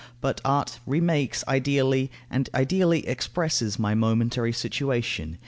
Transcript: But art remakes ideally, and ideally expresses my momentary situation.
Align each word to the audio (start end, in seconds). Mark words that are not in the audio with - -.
But 0.19 0.41
art 0.43 0.79
remakes 0.87 1.43
ideally, 1.47 2.09
and 2.27 2.49
ideally 2.55 3.07
expresses 3.07 3.77
my 3.77 3.93
momentary 3.93 4.51
situation. 4.51 5.37